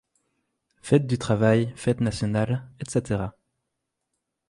[0.81, 3.27] Fête du travail, fête nationale, etc.